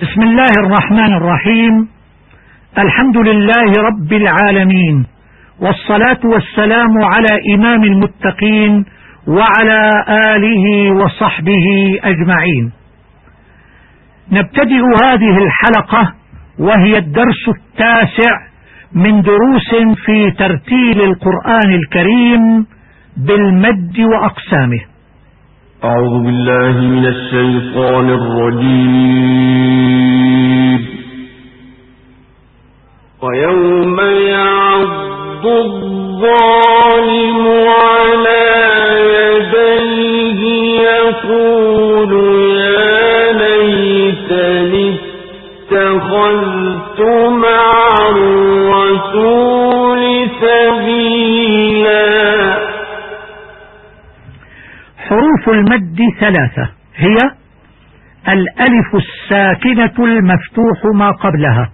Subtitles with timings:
[0.00, 1.88] بسم الله الرحمن الرحيم.
[2.78, 5.06] الحمد لله رب العالمين.
[5.60, 8.84] والصلاة والسلام على إمام المتقين
[9.28, 11.66] وعلى آله وصحبه
[12.04, 12.72] أجمعين.
[14.32, 16.14] نبتدئ هذه الحلقة
[16.58, 18.32] وهي الدرس التاسع
[18.92, 19.70] من دروس
[20.06, 22.66] في ترتيل القرآن الكريم
[23.16, 24.91] بالمد وأقسامه.
[25.84, 29.52] أعوذ بالله من الشيطان الرجيم.
[33.22, 37.46] ويوم يعض الظالم
[37.82, 38.44] على
[39.18, 40.40] يديه
[40.80, 42.12] يقول
[55.92, 56.70] المد ثلاثة.
[56.96, 57.16] هي
[58.34, 61.70] الألف الساكنة المفتوح ما قبلها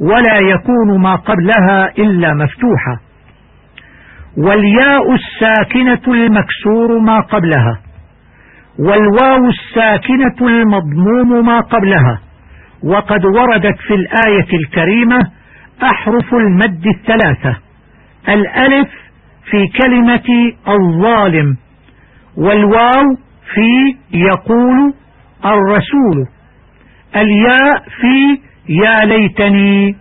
[0.00, 2.98] ولا يكون ما قبلها إلا مفتوحا
[4.38, 7.80] والياء الساكنة المكسور ما قبلها
[8.78, 12.20] والواو الساكنة المضموم ما قبلها.
[12.84, 15.20] وقد وردت في الآية الكريمة
[15.82, 17.56] أحرف المد الثلاثة
[18.28, 18.88] الألف
[19.50, 21.56] في كلمة الظالم
[22.36, 23.04] والواو
[23.54, 24.94] في يقول
[25.44, 26.26] الرسول
[27.16, 29.96] الياء في يا ليتني.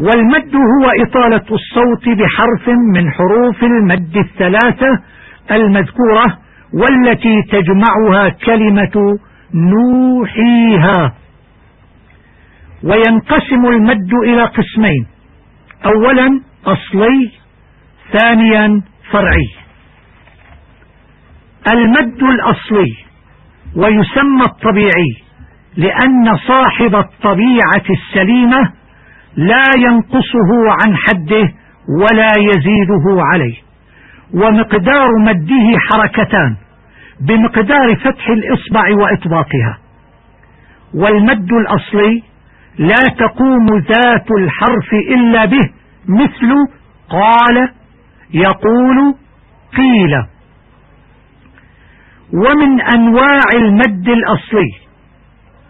[0.00, 5.02] والمد هو إطالة الصوت بحرف من حروف المد الثلاثة
[5.50, 6.38] المذكورة
[6.74, 9.18] والتي تجمعها كلمة
[9.54, 11.14] نوحيها.
[12.84, 15.06] وينقسم المد إلى قسمين
[15.86, 17.30] أولا أصلي
[18.12, 19.63] ثانيا فرعي.
[21.72, 22.94] المد الأصلي
[23.76, 25.24] ويسمى الطبيعي
[25.76, 28.72] لأن صاحب الطبيعة السليمة
[29.36, 31.52] لا ينقصه عن حده
[32.00, 33.56] ولا يزيده عليه.
[34.34, 36.56] ومقدار مده حركتان
[37.20, 39.78] بمقدار فتح الإصبع وإطباقها.
[40.94, 42.22] والمد الأصلي
[42.78, 45.70] لا تقوم ذات الحرف إلا به
[46.08, 46.54] مثل
[47.10, 47.68] قال
[48.34, 49.14] يقول
[49.76, 50.33] قيل.
[52.34, 54.70] ومن أنواع المد الأصلي.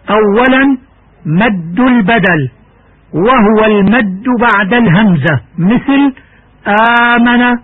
[0.09, 0.77] أولا
[1.25, 2.49] مد البدل
[3.13, 5.41] وهو المد بعد الهمزة.
[5.57, 6.13] مثل
[6.67, 7.57] آمن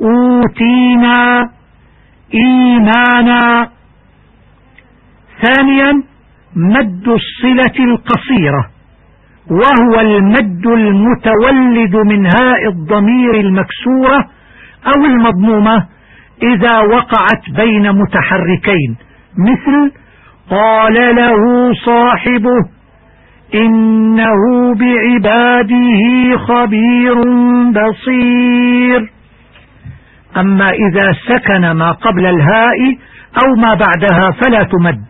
[0.00, 1.50] أوتينا
[2.34, 3.68] إيمانا.
[5.42, 6.02] ثانيا
[6.56, 8.70] مد الصلة القصيرة
[9.50, 14.28] وهو المد المتولد من هاء الضمير المكسورة
[14.86, 15.86] أو المضمومة
[16.52, 18.96] إذا وقعت بين متحركين
[19.38, 19.92] مثل
[20.50, 22.68] قال له صاحبه
[23.54, 26.02] إنه بعباده
[26.36, 27.14] خبير
[27.70, 29.10] بصير.
[30.36, 32.78] أما إذا سكن ما قبل الهاء
[33.44, 35.00] أو ما بعدها فلا تمد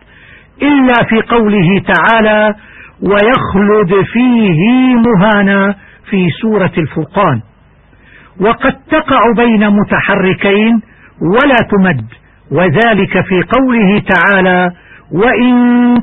[0.61, 2.55] إلا في قوله تعالى
[3.01, 4.59] ويخلد فيه
[4.95, 5.75] مهانا
[6.09, 7.41] في سورة الفرقان.
[8.41, 10.81] وقد تقع بين متحركين
[11.21, 12.05] ولا تمد.
[12.51, 14.71] وذلك في قوله تعالى
[15.11, 15.55] وإن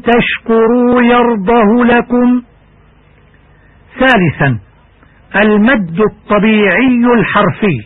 [0.03, 2.43] تشكروا يرضه لكم.
[4.01, 4.59] ثالثا
[5.37, 7.79] المد الطبيعي الحرفي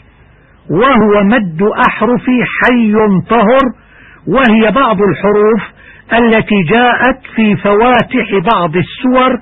[0.71, 2.93] وهو مد أحرف حي
[3.31, 3.65] طهر
[4.29, 5.63] وهي بعض الحروف
[6.13, 9.41] التي جاءت في فواتح بعض السور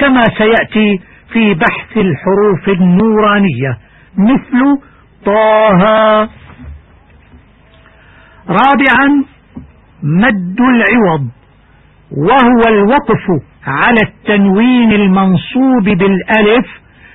[0.00, 1.00] كما سيأتي
[1.32, 3.78] في بحث الحروف النورانية
[4.18, 4.80] مثل
[5.24, 6.28] طه
[8.48, 9.24] رابعا
[10.02, 11.28] مد العوض
[12.10, 16.66] وهو الوقف على التنوين المنصوب بالألف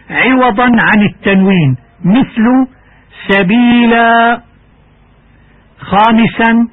[0.09, 1.75] عوضا عن التنوين
[2.05, 2.67] مثل
[3.29, 4.41] سبيلا
[5.79, 6.67] خامسا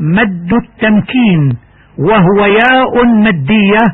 [0.00, 1.56] مد التمكين
[1.98, 3.84] وهو ياء مدية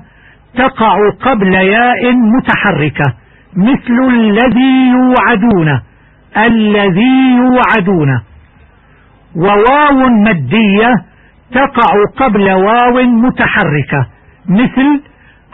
[0.55, 3.15] تقع قبل ياء متحركة
[3.57, 5.81] مثل الذي يوعدون
[6.47, 8.21] الذي يوعدون.
[9.39, 10.95] وواو مدية
[11.53, 14.09] تقع قبل واو متحركة
[14.49, 15.03] مثل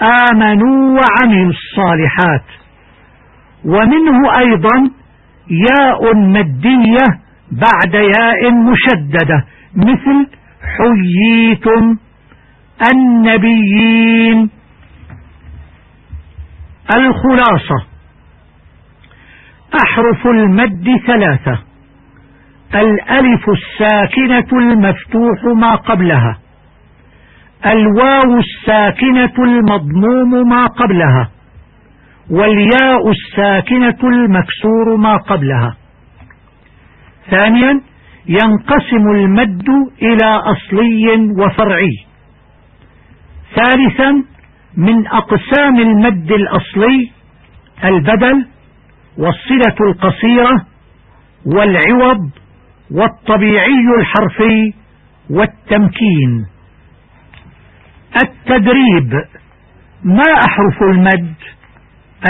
[0.03, 2.45] آمنوا وعملوا الصالحات.
[3.65, 4.91] ومنه أيضا
[5.51, 7.07] ياء مدية
[7.53, 9.45] بعد ياء مشددة
[9.77, 10.27] مثل
[10.77, 11.97] حييتم
[12.93, 14.51] النبيين.
[16.97, 17.87] الخلاصة
[19.85, 21.74] أحرف المد ثلاثة.
[22.75, 26.39] الألف الساكنة المفتوح ما قبلها.
[27.67, 31.31] الواو الساكنة المضموم ما قبلها.
[32.31, 35.77] والياء الساكنة المكسور ما قبلها.
[37.31, 37.81] ثانيا
[38.27, 39.69] ينقسم المد
[40.03, 42.07] إلى أصلي وفرعي.
[43.55, 44.25] ثالثا
[44.77, 47.11] من أقسام المد الأصلي
[47.85, 48.47] البدل
[49.19, 50.67] والصلة القصيرة
[51.47, 52.31] والعوض
[52.91, 54.75] والطبيعي الحرفي
[55.31, 56.47] والتمكين.
[58.23, 59.13] التدريب
[60.05, 61.35] ما أحرف المد؟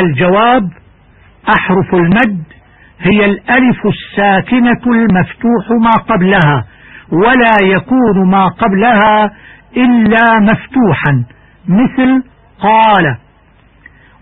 [0.03, 0.71] الجواب
[1.59, 2.43] أحرف المد
[3.01, 6.65] هي الألف الساكنة المفتوح ما قبلها
[7.13, 9.33] ولا يكون ما قبلها
[9.77, 11.25] إلا مفتوحا
[11.69, 12.23] مثل
[12.61, 13.17] قال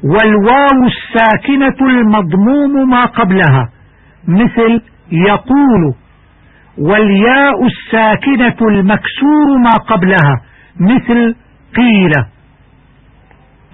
[0.05, 3.71] والواو الساكنة المضموم ما قبلها
[4.29, 4.83] مثل
[5.13, 5.95] يقول
[6.79, 10.43] والياء الساكنة المكسور ما قبلها
[10.81, 11.35] مثل
[11.77, 12.13] قيل.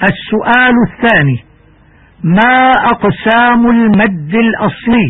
[0.03, 1.45] السؤال الثاني
[2.25, 5.09] ما أقسام المد الأصلي؟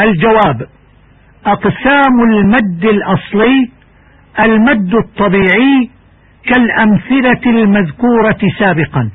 [0.00, 0.66] الجواب
[1.46, 3.70] أقسام المد الأصلي
[4.46, 5.90] المد الطبيعي
[6.44, 9.10] كالأمثلة المذكورة سابقا.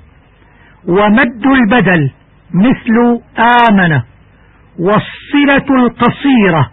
[0.87, 2.11] ومد البدل
[2.53, 3.21] مثل
[3.69, 4.01] آمن.
[4.79, 6.71] والصلة القصيرة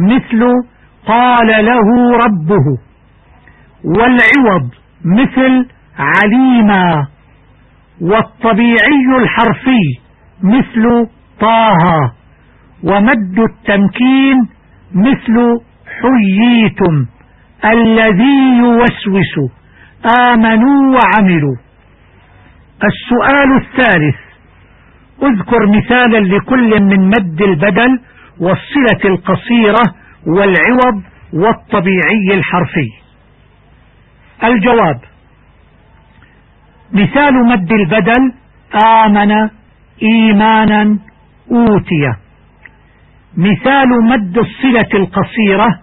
[0.00, 0.44] مثل
[1.06, 2.78] قال له ربه.
[3.84, 4.70] والعوض
[5.04, 5.66] مثل
[5.98, 7.06] عليما.
[8.00, 9.82] والطبيعي الحرفي
[10.42, 11.06] مثل
[11.40, 12.12] طه.
[12.84, 14.36] ومد التمكين
[14.94, 15.60] مثل
[16.00, 17.06] حييتم.
[17.64, 19.52] الذي يوسوس.
[20.30, 21.56] آمنوا وعملوا.
[22.84, 24.16] السؤال الثالث.
[25.22, 28.00] اذكر مثالا لكل من مد البدل
[28.40, 29.94] والصلة القصيرة
[30.26, 31.02] والعوض
[31.32, 32.90] والطبيعي الحرفي.
[34.44, 35.00] الجواب
[36.92, 38.32] مثال مد البدل
[39.04, 39.48] آمن
[40.02, 40.98] إيمانا
[41.52, 42.14] أوتي.
[43.36, 45.80] مثال مد الصلة القصيرة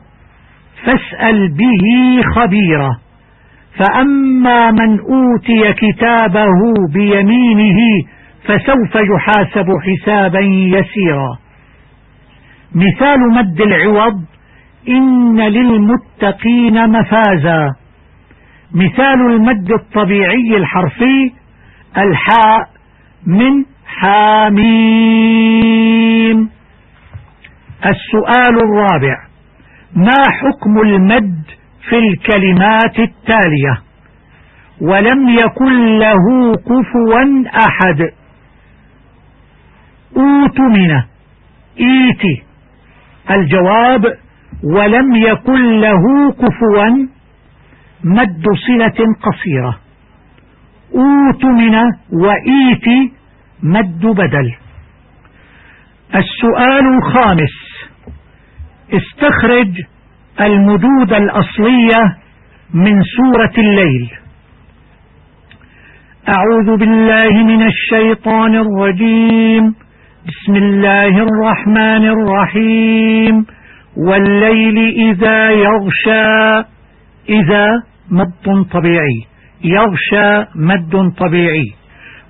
[0.86, 2.90] فاسأل به خبيرا.
[3.78, 6.50] فأما من أوتي كتابه
[6.94, 7.80] بيمينه
[8.44, 11.43] فسوف يحاسب حسابا يسيرا.
[12.76, 14.24] مثال مد العوض
[14.90, 17.72] إن للمتقين مفازا.
[18.76, 21.32] مثال المد الطبيعي الحرفي
[21.98, 22.70] الحاء
[23.28, 25.34] من حاميم.
[27.86, 29.18] السؤال الرابع
[29.96, 31.44] ما حكم المد
[31.90, 33.82] في الكلمات التالية؟
[34.82, 38.10] ولم يكن له كفوا أحد.
[40.18, 40.92] أوتمن
[41.80, 42.44] إيتي.
[43.32, 44.06] الجواب
[44.64, 47.08] ولم يكن له كفوا
[48.04, 49.80] مد صلة قصيرة.
[50.96, 51.76] أوتمن
[52.12, 53.14] وإيتي
[53.64, 54.56] مد بدل.
[56.16, 57.56] السؤال الخامس.
[58.94, 59.72] استخرج
[60.42, 62.18] المدود الأصلية
[62.74, 64.12] من سورة الليل.
[66.38, 69.76] أعوذ بالله من الشيطان الرجيم.
[70.28, 73.46] بسم الله الرحمن الرحيم.
[74.08, 74.78] والليل
[75.10, 76.66] إذا يغشى
[77.30, 77.68] إذا
[78.12, 79.18] مد طبيعي
[79.64, 81.68] يغشى مد طبيعي.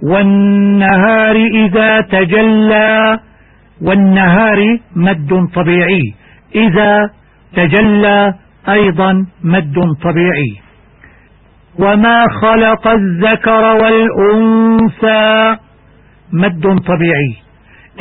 [0.01, 3.19] والنهار إذا تجلى
[3.81, 6.13] والنهار مد طبيعي.
[6.55, 7.09] إذا
[7.57, 8.33] تجلى
[8.69, 10.53] أيضا مد طبيعي.
[11.79, 15.57] وما خلق الذكر والأنثى
[16.33, 17.33] مد طبيعي.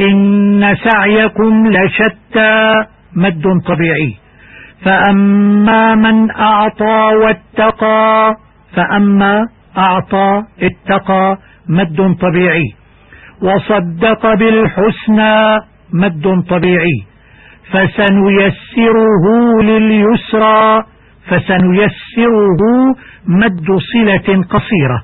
[0.00, 2.74] إن سعيكم لشتى
[3.16, 4.16] مد طبيعي.
[4.84, 8.36] فأما من أعطى واتقى
[8.76, 9.46] فأما
[9.78, 12.74] أعطى اتقى مد طبيعي.
[13.42, 15.60] وصدق بالحسنى
[15.92, 16.98] مد طبيعي.
[17.72, 19.24] فسنيسره
[19.62, 20.82] لليسرى
[21.28, 22.62] فسنيسره
[23.26, 25.02] مد صلة قصيرة.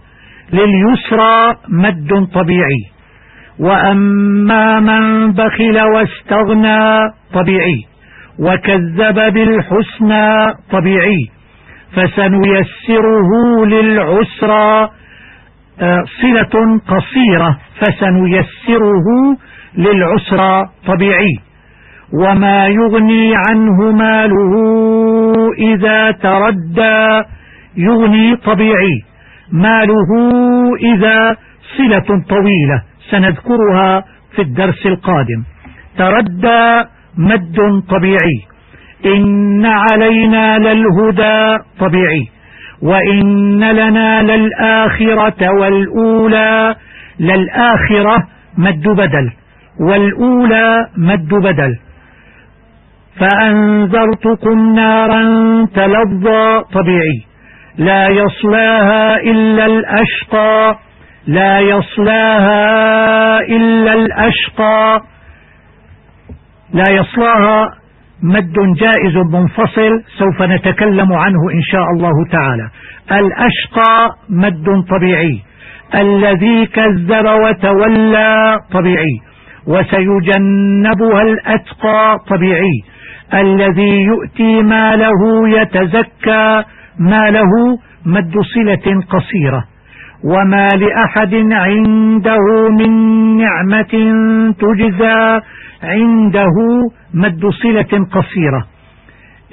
[0.53, 2.98] لليسرى مد طبيعي.
[3.61, 6.99] وأما من بخل واستغنى
[7.35, 7.85] طبيعي
[8.39, 11.31] وكذب بالحسنى طبيعي
[11.93, 13.31] فسنيسره
[13.67, 14.89] للعسرى
[15.81, 19.37] آه، صلة قصيرة فسنيسره
[19.77, 21.39] للعسرى طبيعي.
[22.13, 24.53] وما يغني عنه ماله
[25.59, 27.23] إذا تردى
[27.77, 29.03] يغني طبيعي.
[29.53, 30.11] ماله
[30.95, 31.37] إذا
[31.77, 32.83] صلة طويلة.
[33.11, 34.05] سنذكرها
[34.37, 35.45] في الدرس القادم.
[35.99, 36.89] تردى
[37.19, 38.43] مد طبيعي.
[39.07, 42.29] إن علينا للهدى طبيعي.
[42.83, 46.75] وإن لنا للآخرة والأولى.
[47.21, 49.33] للآخرة مد بدل.
[49.81, 51.79] والأولى مد بدل.
[53.21, 55.23] فأنذرتكم نارا
[55.75, 57.25] تلظى طبيعي.
[57.79, 60.79] لا يصلاها إلا الأشقى.
[61.29, 65.01] لا يصلاها إلا الأشقى.
[66.73, 67.69] لا يصلاها
[68.23, 72.69] مد جائز منفصل سوف نتكلم عنه إن شاء الله تعالى.
[73.13, 75.43] الأشقى مد طبيعي.
[75.95, 79.21] الذي كذب وتولى طبيعي.
[79.67, 82.83] وسيجنبها الأتقى طبيعي.
[83.35, 86.65] الذي يؤتي ماله يتزكى
[86.99, 89.65] ماله مد صلة قصيرة.
[90.25, 92.91] وما لأحد عنده من
[93.37, 93.95] نعمة
[94.61, 95.41] تجزى
[95.83, 96.57] عنده
[97.15, 98.67] مد صلة قصيرة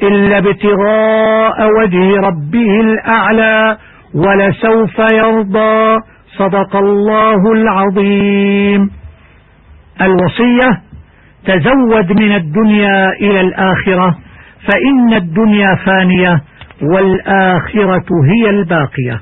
[0.04, 3.78] إلا ابتغاء وجه ربه الأعلى
[4.16, 6.00] ولسوف يرضى.
[6.38, 8.90] صدق الله العظيم.
[10.02, 10.82] الوصية
[11.46, 14.18] تزود من الدنيا إلى الآخرة
[14.68, 16.42] فإن الدنيا فانية
[16.82, 19.22] والآخرة هي الباقية.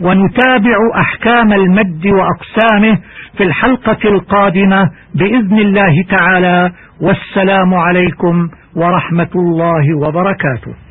[0.00, 2.98] ونتابع أحكام المد وأقسامه
[3.36, 10.85] في الحلقة القادمة بإذن الله تعالى والسلام عليكم ورحمة الله وبركاته.